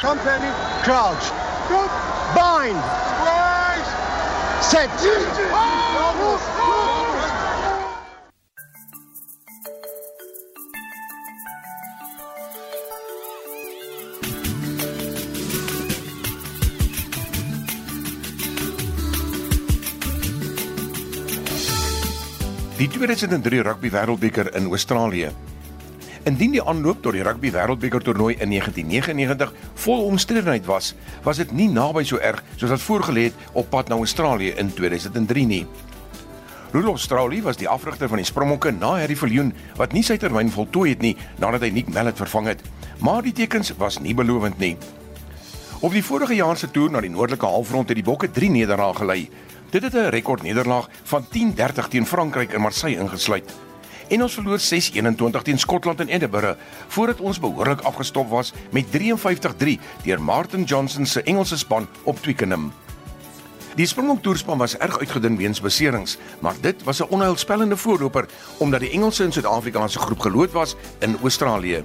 Company, 0.00 0.48
crouch. 0.82 1.30
Bind. 2.34 2.82
Set. 4.62 4.88
Die 22.78 22.88
2003 22.88 23.60
Rugby 23.60 23.90
Wêreldbeker 23.90 24.54
in 24.54 24.66
Australië. 24.66 25.30
Indien 26.28 26.52
die 26.52 26.60
aanloop 26.60 26.98
tot 27.00 27.14
die 27.16 27.22
Rugby 27.24 27.48
Wêreldbeker 27.54 28.02
toernooi 28.04 28.34
in 28.34 28.50
1999 28.52 29.54
vol 29.84 30.02
omstredenheid 30.04 30.66
was, 30.68 30.92
was 31.24 31.38
dit 31.40 31.52
nie 31.56 31.68
naby 31.72 32.02
so 32.04 32.20
erg 32.20 32.42
soos 32.56 32.74
wat 32.74 32.84
voorgelê 32.84 33.30
het 33.30 33.46
op 33.56 33.70
pad 33.72 33.88
na 33.88 33.96
Australië 33.96 34.52
in 34.60 34.72
2003 34.76 35.46
nie. 35.48 35.62
Rudolf 36.74 37.00
Strauly 37.00 37.40
was 37.42 37.56
die 37.56 37.68
afrigter 37.68 38.08
van 38.08 38.20
die 38.20 38.28
Springbokke 38.28 38.70
na 38.76 38.92
Harry 39.00 39.16
Viljoen 39.16 39.54
wat 39.78 39.96
nie 39.96 40.04
sy 40.06 40.18
termyn 40.20 40.52
voltooi 40.52 40.90
het 40.92 41.00
nie 41.02 41.16
nadat 41.40 41.64
hy 41.64 41.72
Nick 41.74 41.88
Mallet 41.94 42.20
vervang 42.20 42.52
het, 42.52 42.60
maar 43.00 43.24
die 43.24 43.34
tekens 43.34 43.72
was 43.80 43.98
nie 44.04 44.14
belovend 44.14 44.60
nie. 44.60 44.76
Op 45.80 45.96
die 45.96 46.04
vorige 46.04 46.36
jaar 46.36 46.60
se 46.60 46.68
toer 46.68 46.92
na 46.92 47.00
die 47.00 47.10
noordelike 47.10 47.48
halfrond 47.48 47.88
het 47.88 47.96
die 47.96 48.04
Bokke 48.04 48.28
3 48.28 48.52
nederlae 48.52 48.92
gelei. 49.00 49.20
Dit 49.72 49.82
het 49.82 49.94
'n 49.94 50.12
rekord 50.12 50.42
nederlaag 50.42 50.90
van 51.04 51.24
10-30 51.32 51.88
teen 51.88 52.06
Frankryk 52.06 52.52
in 52.52 52.60
Marseille 52.60 53.00
ingesluit. 53.00 53.69
En 54.10 54.22
ons 54.22 54.34
verloor 54.34 54.58
6-21 54.58 55.42
teen 55.46 55.58
Skotland 55.58 56.00
in 56.00 56.08
Edinburgh 56.10 56.58
voordat 56.88 57.20
ons 57.20 57.38
behoorlik 57.38 57.80
afgestop 57.86 58.28
was 58.28 58.52
met 58.74 58.86
53-3 58.90 59.76
deur 60.02 60.22
Martin 60.22 60.64
Johnson 60.64 61.06
se 61.06 61.22
Engelse 61.22 61.58
span 61.58 61.86
op 62.02 62.18
Twickenham. 62.22 62.72
Die 63.78 63.86
Springbok 63.86 64.22
toerspan 64.22 64.58
was 64.58 64.74
erg 64.76 64.98
uitgedun 64.98 65.36
weens 65.36 65.60
beserings, 65.60 66.18
maar 66.40 66.54
dit 66.60 66.82
was 66.84 67.00
'n 67.00 67.10
onheilspellende 67.10 67.76
voorloper 67.76 68.26
omdat 68.58 68.80
die 68.80 68.90
Engelse 68.90 69.24
in 69.24 69.32
Suid-Afrika 69.32 69.88
se 69.88 69.98
groep 69.98 70.20
geloot 70.20 70.52
was 70.52 70.76
in 70.98 71.16
Australië. 71.22 71.84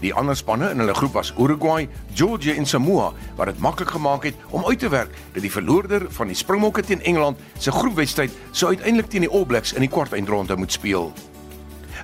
Die 0.00 0.14
ander 0.14 0.36
spanne 0.36 0.70
in 0.70 0.78
hulle 0.78 0.94
groep 0.94 1.12
was 1.12 1.34
Uruguay, 1.38 1.88
Georgia 2.14 2.54
en 2.54 2.66
Samoa 2.66 3.12
wat 3.36 3.46
dit 3.46 3.58
maklik 3.58 3.90
gemaak 3.90 4.22
het 4.22 4.34
om 4.50 4.64
uit 4.64 4.78
te 4.78 4.88
werk 4.88 5.10
dat 5.32 5.42
die 5.42 5.52
verloorder 5.52 6.06
van 6.08 6.26
die 6.26 6.36
Springbokke 6.36 6.82
teen 6.82 7.02
Engeland 7.02 7.38
se 7.58 7.70
groepwedstryd 7.70 8.30
sou 8.50 8.70
uiteindelik 8.70 9.10
teen 9.10 9.20
die 9.20 9.30
All 9.30 9.46
Blacks 9.46 9.72
in 9.72 9.80
die 9.80 9.88
kwartfinale 9.88 10.56
moet 10.56 10.72
speel. 10.72 11.12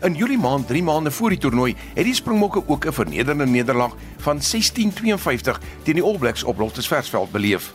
In 0.03 0.15
Julie 0.15 0.39
maand, 0.39 0.67
3 0.67 0.83
maande 0.83 1.11
voor 1.11 1.29
die 1.29 1.39
toernooi, 1.39 1.77
het 1.95 2.05
die 2.05 2.15
Springbokke 2.15 2.63
ook 2.67 2.85
'n 2.87 2.93
vernederende 2.93 3.47
nederlaag 3.47 3.95
van 4.17 4.43
16-52 4.43 5.61
teen 5.83 5.95
die 5.95 6.03
All 6.03 6.19
Blacks 6.19 6.45
op 6.45 6.59
Lottersversveld 6.59 7.31
beleef. 7.31 7.73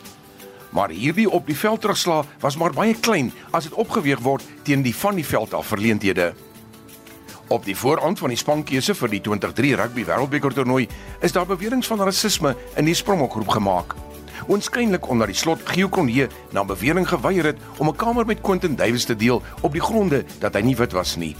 Maar 0.70 0.90
hierdie 0.90 1.30
op 1.30 1.46
die 1.46 1.58
veld 1.58 1.82
terugslag 1.82 2.26
was 2.40 2.58
maar 2.58 2.72
baie 2.72 2.96
klein 3.00 3.34
as 3.50 3.64
dit 3.64 3.74
opgeweeg 3.74 4.20
word 4.20 4.44
teen 4.62 4.82
die 4.82 4.96
van 4.96 5.16
die 5.16 5.26
veld 5.26 5.54
af 5.54 5.68
verleenthede. 5.68 6.34
Op 7.48 7.66
die 7.66 7.78
voorhand 7.78 8.20
van 8.20 8.30
die 8.30 8.38
spankeuse 8.38 8.96
vir 8.96 9.10
die 9.10 9.22
2023 9.22 9.86
Rugby 9.86 10.06
Wêreldbeker 10.06 10.54
toernooi 10.54 10.88
is 11.20 11.32
daar 11.32 11.46
beweringe 11.46 11.84
van 11.84 12.02
rasisme 12.02 12.56
in 12.76 12.86
die 12.86 12.94
Springbok-groep 12.94 13.48
gemaak. 13.48 13.96
Oorskynlik 14.48 15.10
omdat 15.10 15.28
die 15.28 15.36
slot 15.36 15.60
Gio 15.64 15.90
Kronje 15.90 16.30
na 16.52 16.64
bewering 16.64 17.08
geweier 17.08 17.46
het 17.46 17.58
om 17.78 17.88
'n 17.88 17.96
kamer 17.96 18.26
met 18.26 18.42
Quentin 18.42 18.76
Davies 18.76 19.06
te 19.06 19.16
deel 19.16 19.42
op 19.62 19.72
die 19.72 19.82
gronde 19.82 20.26
dat 20.40 20.54
hy 20.54 20.62
nie 20.62 20.76
wit 20.76 20.92
was 20.92 21.16
nie. 21.16 21.36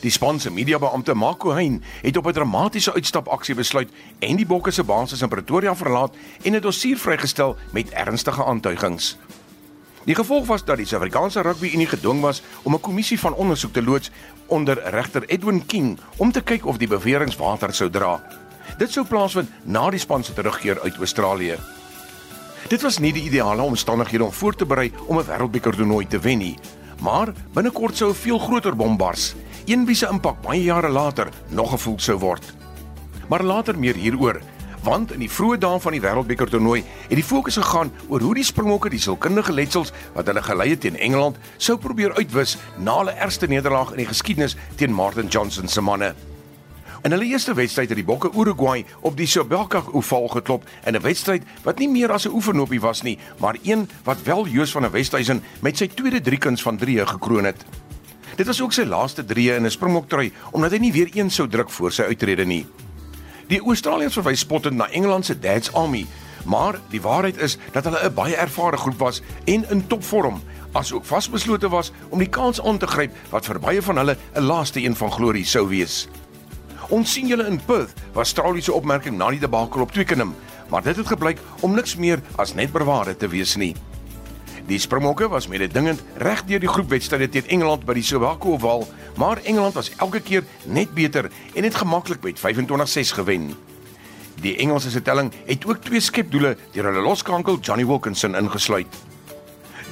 Die 0.00 0.10
span 0.10 0.40
se 0.40 0.50
mediabeampte 0.50 1.14
Marco 1.14 1.54
Hein 1.54 1.82
het 2.02 2.16
op 2.16 2.26
'n 2.26 2.32
dramatiese 2.32 2.92
uitstapaksie 2.92 3.54
besluit 3.54 3.90
en 4.18 4.36
die 4.36 4.46
Bokke 4.46 4.70
se 4.70 4.84
basis 4.84 5.22
in 5.22 5.28
Pretoria 5.28 5.76
verlaat 5.76 6.14
en 6.42 6.54
'n 6.54 6.60
dossier 6.60 6.98
vrygestel 6.98 7.56
met 7.72 7.90
ernstige 7.90 8.44
aantuigings. 8.44 9.16
Die 10.04 10.14
gevolg 10.14 10.46
was 10.46 10.64
dat 10.64 10.76
die 10.76 10.86
Suid-Afrikaanse 10.86 11.40
Rugby 11.40 11.70
Unie 11.74 11.86
gedwing 11.86 12.20
was 12.20 12.42
om 12.62 12.74
'n 12.74 12.80
kommissie 12.80 13.20
van 13.20 13.34
ondersoek 13.34 13.72
te 13.72 13.82
loods 13.82 14.10
onder 14.46 14.90
regter 14.90 15.24
Edwin 15.24 15.66
King 15.66 15.98
om 16.16 16.32
te 16.32 16.40
kyk 16.40 16.66
of 16.66 16.76
die 16.76 16.88
beweringe 16.88 17.36
water 17.38 17.74
sou 17.74 17.90
dra. 17.90 18.22
Dit 18.78 18.92
sou 18.92 19.06
plaasvind 19.06 19.50
na 19.62 19.90
die 19.90 19.98
span 19.98 20.24
se 20.24 20.32
terugkeer 20.32 20.80
uit 20.80 20.96
Australië. 20.96 21.56
Dit 22.68 22.82
was 22.82 22.98
nie 22.98 23.12
die 23.12 23.22
ideale 23.22 23.62
omstandighede 23.62 24.24
om 24.24 24.32
voor 24.32 24.54
te 24.54 24.66
berei 24.66 24.92
om 25.06 25.18
'n 25.18 25.24
wêreldbeker 25.24 25.76
toernooi 25.76 26.06
te 26.06 26.18
wen 26.18 26.38
nie, 26.38 26.58
maar 27.00 27.32
binnekort 27.54 27.96
sou 27.96 28.10
'n 28.10 28.14
veel 28.14 28.38
groter 28.38 28.76
bom 28.76 28.96
bars 28.96 29.34
een 29.66 29.86
wie 29.86 29.94
se 29.94 30.06
impak 30.06 30.42
baie 30.42 30.62
jare 30.62 30.88
later 30.88 31.28
nog 31.48 31.70
gevoel 31.70 31.98
sou 31.98 32.18
word. 32.18 32.54
Maar 33.28 33.42
later 33.42 33.78
meer 33.78 33.94
hieroor, 33.94 34.40
want 34.86 35.12
in 35.12 35.24
die 35.24 35.30
vroeë 35.30 35.58
dae 35.58 35.80
van 35.82 35.96
die 35.96 36.00
Wêreldbeker 36.00 36.50
toernooi 36.50 36.84
het 37.08 37.18
die 37.18 37.26
fokus 37.26 37.58
gegaan 37.58 37.90
oor 38.08 38.22
hoe 38.22 38.34
die 38.38 38.46
Springbokke 38.46 38.92
die 38.92 39.02
sielkundige 39.02 39.52
letsels 39.52 39.92
wat 40.14 40.30
hulle 40.30 40.44
gelei 40.46 40.68
het 40.70 40.84
teen 40.84 40.98
Engeland 41.08 41.40
sou 41.56 41.78
probeer 41.82 42.14
uitwis 42.14 42.54
na 42.78 43.00
hulle 43.00 43.16
eerste 43.18 43.50
nederlaag 43.50 43.90
in 43.96 44.04
die 44.04 44.10
geskiedenis 44.12 44.56
teen 44.76 44.94
Martin 44.94 45.26
Johnson 45.26 45.68
se 45.68 45.82
manne. 45.82 46.14
In 47.06 47.12
hulle 47.14 47.28
eerste 47.30 47.52
wedstryd 47.54 47.92
het 47.92 47.98
die 48.00 48.04
Bokke 48.04 48.32
Uruguay 48.34 48.80
op 49.06 49.14
die 49.14 49.28
Sobaka 49.30 49.78
oval 49.94 50.24
geklop 50.32 50.64
in 50.90 50.96
'n 50.96 51.02
wedstryd 51.02 51.42
wat 51.62 51.78
nie 51.78 51.88
meer 51.88 52.10
as 52.10 52.26
'n 52.26 52.34
oefenopie 52.34 52.80
was 52.80 53.02
nie, 53.02 53.18
maar 53.38 53.56
een 53.62 53.88
wat 54.04 54.22
wel 54.22 54.46
Joos 54.46 54.70
van 54.70 54.82
der 54.82 54.90
Westhuizen 54.90 55.42
met 55.60 55.76
sy 55.76 55.86
tweede 55.86 56.20
driekuns 56.20 56.62
van 56.62 56.76
3 56.76 57.06
gekroon 57.06 57.44
het. 57.44 57.64
Dit 58.36 58.46
was 58.46 58.60
ook 58.60 58.72
sy 58.72 58.82
laaste 58.82 59.24
drie 59.24 59.54
in 59.54 59.64
'n 59.64 59.70
Springbok-trui 59.70 60.32
omdat 60.50 60.70
hy 60.70 60.78
nie 60.78 60.92
weer 60.92 61.08
een 61.12 61.30
sou 61.30 61.48
druk 61.48 61.70
voor 61.70 61.92
sy 61.92 62.02
uittrede 62.02 62.44
nie. 62.44 62.66
Die 63.46 63.60
Australiërs 63.60 64.14
verwys 64.14 64.40
spottend 64.40 64.76
na 64.76 64.90
Engeland 64.90 65.24
se 65.24 65.38
Dad's 65.38 65.72
Army, 65.72 66.06
maar 66.44 66.80
die 66.90 67.00
waarheid 67.00 67.36
is 67.36 67.58
dat 67.72 67.84
hulle 67.84 68.04
'n 68.04 68.14
baie 68.14 68.36
ervare 68.36 68.76
groep 68.76 68.98
was 68.98 69.22
en 69.44 69.70
in 69.70 69.86
topvorm, 69.86 70.42
asook 70.72 71.04
vasbeslote 71.04 71.68
was 71.68 71.92
om 72.08 72.18
die 72.18 72.28
kans 72.28 72.62
aan 72.62 72.78
te 72.78 72.86
gryp 72.86 73.12
wat 73.30 73.46
vir 73.46 73.60
baie 73.60 73.82
van 73.82 73.96
hulle 73.96 74.16
'n 74.34 74.42
laaste 74.42 74.82
een 74.82 74.96
van 74.96 75.12
glorie 75.12 75.44
sou 75.44 75.68
wees. 75.68 76.08
Ons 76.88 77.12
sien 77.16 77.26
julle 77.26 77.48
in 77.50 77.58
Perth, 77.66 77.96
was 78.14 78.30
Straulie 78.30 78.62
se 78.62 78.72
opmerking 78.72 79.16
na 79.18 79.32
die 79.34 79.42
debakel 79.42 79.82
op 79.82 79.90
Twickenham, 79.90 80.34
maar 80.70 80.84
dit 80.86 80.96
het 80.96 81.08
gebleik 81.10 81.40
om 81.66 81.74
niks 81.74 81.96
meer 81.98 82.22
as 82.38 82.54
net 82.54 82.70
bravade 82.70 83.16
te 83.18 83.28
wees 83.28 83.56
nie. 83.58 83.74
Die 84.66 84.78
Springbokke 84.82 85.28
was 85.30 85.48
mededingend 85.50 86.02
reg 86.22 86.44
deur 86.46 86.62
die 86.62 86.70
groepwedstryde 86.70 87.28
teen 87.30 87.50
Engeland 87.54 87.84
by 87.86 87.94
die 87.98 88.06
Soweto 88.06 88.54
Oval, 88.54 88.86
maar 89.18 89.42
Engeland 89.42 89.74
was 89.78 89.90
elke 89.98 90.20
keer 90.20 90.46
net 90.66 90.94
beter 90.94 91.30
en 91.54 91.66
het 91.66 91.74
gemaklik 91.74 92.22
met 92.22 92.38
25-6 92.42 93.14
gewen. 93.18 93.50
Die 94.42 94.56
Engelse 94.62 94.90
se 94.90 95.02
telling 95.02 95.32
het 95.46 95.66
ook 95.66 95.82
twee 95.82 96.00
skepdoele 96.00 96.56
deur 96.74 96.90
hulle 96.90 97.02
loskankel 97.02 97.58
Johnny 97.62 97.86
Wilkinson 97.86 98.34
ingesluit. 98.38 99.02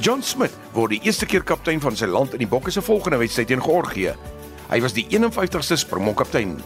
John 0.03 0.23
Smith 0.23 0.55
word 0.75 0.95
die 0.95 1.03
eerste 1.07 1.27
keer 1.27 1.43
kaptein 1.47 1.83
van 1.83 1.97
sy 1.97 2.07
land 2.11 2.35
in 2.35 2.43
die 2.43 2.51
Bokke 2.51 2.71
se 2.75 2.83
volgende 2.83 3.19
wedstryd 3.23 3.51
teen 3.51 3.63
Georgië. 3.63 4.15
Hy 4.71 4.81
was 4.83 4.95
die 4.97 5.07
51ste 5.11 5.79
Springbok 5.79 6.25
kaptein. 6.25 6.59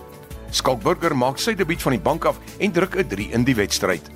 Skalk 0.51 0.83
Burger 0.83 1.17
maak 1.17 1.39
sy 1.39 1.53
debuut 1.55 1.83
van 1.83 1.93
die 1.93 2.01
bank 2.03 2.25
af 2.25 2.39
en 2.59 2.73
druk 2.73 2.97
'n 2.97 3.09
3 3.09 3.29
in 3.31 3.45
die 3.45 3.55
wedstryd. 3.55 4.11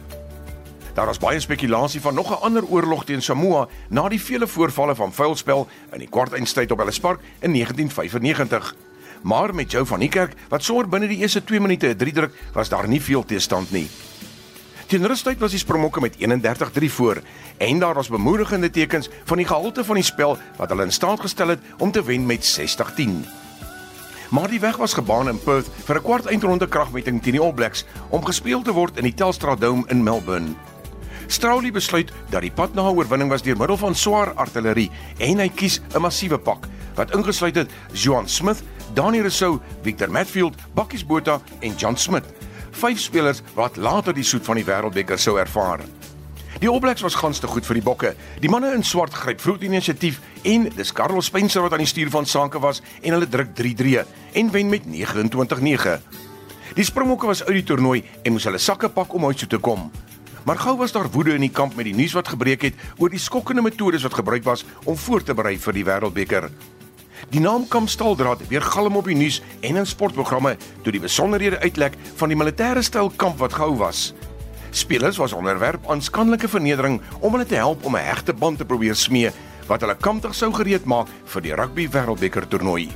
Daar 0.94 1.06
was 1.06 1.18
baie 1.18 1.40
spekulasie 1.40 2.00
van 2.00 2.14
nog 2.14 2.30
'n 2.30 2.42
ander 2.42 2.64
oorlog 2.64 3.04
teen 3.04 3.22
Samoa 3.22 3.68
na 3.88 4.08
die 4.08 4.20
vele 4.20 4.46
voorvalle 4.46 4.94
van 4.94 5.12
vuilspel 5.12 5.68
in 5.92 5.98
die 5.98 6.08
kwartfinale 6.08 6.72
op 6.72 6.80
Ellis 6.80 7.00
Park 7.00 7.20
in 7.40 7.52
1995. 7.52 8.74
Maar 9.22 9.54
met 9.54 9.70
Joe 9.70 9.84
van 9.84 9.98
Niekerk 9.98 10.34
wat 10.48 10.62
sorg 10.62 10.88
binne 10.88 11.08
die 11.08 11.18
eerste 11.18 11.44
2 11.44 11.60
minute 11.60 11.86
'n 11.86 11.96
3 11.96 12.12
druk, 12.12 12.34
was 12.52 12.68
daar 12.68 12.88
nie 12.88 13.02
veel 13.02 13.24
teestand 13.24 13.70
nie. 13.70 13.90
Teen 14.86 15.06
rustyd 15.06 15.38
was 15.38 15.50
die 15.50 15.58
Springbokke 15.58 16.00
met 16.00 16.16
31-3 16.18 16.90
voor 16.92 17.22
en 17.56 17.78
daar 17.78 17.94
was 17.94 18.08
bemoedigende 18.08 18.70
tekens 18.70 19.08
van 19.24 19.36
die 19.36 19.46
gehalte 19.46 19.84
van 19.84 19.94
die 19.94 20.04
spel 20.04 20.38
wat 20.56 20.68
hulle 20.68 20.82
in 20.82 20.92
staat 20.92 21.20
gestel 21.20 21.48
het 21.48 21.60
om 21.78 21.90
te 21.90 22.02
wen 22.04 22.26
met 22.26 22.44
60-10. 22.44 23.41
Maar 24.32 24.48
die 24.48 24.60
weg 24.60 24.76
was 24.76 24.94
gebaan 24.96 25.28
in 25.28 25.38
Perth 25.38 25.68
vir 25.84 25.96
'n 25.96 26.02
kwart 26.02 26.26
eindronde 26.26 26.66
kragmeting 26.68 27.22
teen 27.22 27.36
die 27.36 27.40
All 27.40 27.52
Blacks 27.52 27.84
om 28.08 28.24
gespeel 28.24 28.62
te 28.62 28.72
word 28.72 28.96
in 28.96 29.04
die 29.04 29.14
Telstra 29.14 29.54
Dome 29.56 29.84
in 29.88 30.02
Melbourne. 30.02 30.54
Straulie 31.26 31.72
besluit 31.72 32.12
dat 32.30 32.40
die 32.40 32.50
pad 32.50 32.74
na 32.74 32.82
'n 32.82 32.96
oorwinning 32.96 33.30
was 33.30 33.42
deur 33.42 33.56
middel 33.56 33.76
van 33.76 33.94
swaar 33.94 34.32
artillerie 34.34 34.90
en 35.18 35.38
hy 35.38 35.48
kies 35.48 35.80
'n 35.94 36.00
massiewe 36.00 36.38
pak 36.38 36.66
wat 36.94 37.14
ingesluit 37.14 37.54
het 37.54 37.70
Johan 37.92 38.28
Smith, 38.28 38.62
Daniel 38.94 39.22
Rousseau, 39.22 39.60
Victor 39.82 40.10
Matfield, 40.10 40.54
Bakkies 40.74 41.06
Botha 41.06 41.40
en 41.60 41.74
John 41.76 41.96
Smith. 41.96 42.24
Vyf 42.70 42.98
spelers 42.98 43.42
wat 43.54 43.76
later 43.76 44.14
die 44.14 44.24
soet 44.24 44.44
van 44.44 44.56
die 44.56 44.64
Wêreldbeker 44.64 45.18
sou 45.18 45.38
ervaar. 45.38 45.80
Die 46.60 46.68
All 46.68 46.80
Blacks 46.80 47.00
was 47.00 47.14
gans 47.16 47.38
te 47.40 47.48
goed 47.48 47.66
vir 47.66 47.78
die 47.78 47.84
Bokke. 47.84 48.12
Die 48.42 48.50
manne 48.52 48.74
in 48.76 48.84
swart 48.84 49.14
gryp 49.16 49.40
vroeg 49.40 49.64
inisiatief 49.64 50.20
en 50.48 50.68
dis 50.76 50.92
Carlos 50.92 51.30
Spencer 51.30 51.64
wat 51.64 51.72
aan 51.72 51.84
die 51.84 51.88
stuur 51.88 52.10
van 52.12 52.28
sake 52.28 52.60
was 52.60 52.82
en 53.00 53.16
hulle 53.16 53.28
druk 53.28 53.54
3-3 53.56 54.02
en 54.38 54.50
wen 54.52 54.68
met 54.68 54.84
29-9. 54.84 55.96
Die 56.76 56.84
Springbokke 56.84 57.28
was 57.28 57.44
uit 57.44 57.62
die 57.62 57.66
toernooi 57.68 58.02
en 58.22 58.36
moes 58.36 58.48
hulle 58.48 58.60
sakke 58.60 58.88
pak 58.92 59.14
om 59.16 59.26
uit 59.28 59.38
toe 59.44 59.48
te 59.56 59.60
kom. 59.60 59.90
Maar 60.44 60.58
gou 60.58 60.76
was 60.76 60.92
daar 60.92 61.10
woede 61.10 61.34
in 61.34 61.44
die 61.46 61.52
kamp 61.52 61.76
met 61.78 61.86
die 61.88 61.96
nuus 61.96 62.14
wat 62.16 62.32
gebreek 62.32 62.68
het 62.68 62.86
oor 62.98 63.12
die 63.12 63.20
skokkende 63.20 63.62
metodes 63.62 64.02
wat 64.02 64.16
gebruik 64.18 64.44
was 64.44 64.64
om 64.84 64.96
voor 64.96 65.22
te 65.22 65.34
berei 65.34 65.56
vir 65.58 65.76
die 65.76 65.84
Wêreldbeker. 65.86 66.48
Die 67.30 67.40
naam 67.40 67.68
Kamp 67.68 67.88
Staldraad 67.88 68.42
weer 68.48 68.64
galm 68.66 68.96
op 68.98 69.06
die 69.06 69.16
nuus 69.16 69.40
en 69.60 69.78
in 69.78 69.86
sportprogramme 69.86 70.56
toe 70.82 70.92
die 70.92 71.00
besonderhede 71.00 71.60
uitlek 71.62 71.94
van 72.18 72.32
die 72.32 72.36
militêre 72.36 72.82
styl 72.82 73.12
kamp 73.16 73.38
wat 73.38 73.54
gehou 73.54 73.76
was. 73.78 74.10
Spelers 74.74 75.16
was 75.16 75.32
onderwerp 75.32 75.90
aan 75.90 76.02
skandelike 76.02 76.48
vernedering 76.48 77.00
om 77.20 77.32
hulle 77.32 77.46
te 77.46 77.54
help 77.54 77.84
om 77.84 77.96
'n 77.96 78.04
hegte 78.04 78.32
band 78.32 78.58
te 78.58 78.64
probeer 78.64 78.94
smee 78.94 79.30
wat 79.66 79.80
hulle 79.80 79.96
kampdag 79.96 80.34
sou 80.34 80.52
gereed 80.52 80.84
maak 80.84 81.08
vir 81.24 81.42
die 81.42 81.54
rugby 81.54 81.88
wêreldbeker 81.88 82.48
toernooi. 82.48 82.88